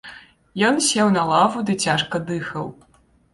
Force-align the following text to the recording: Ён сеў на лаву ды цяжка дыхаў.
Ён 0.69 0.79
сеў 0.85 1.11
на 1.17 1.25
лаву 1.33 1.61
ды 1.67 1.77
цяжка 1.85 2.23
дыхаў. 2.31 2.65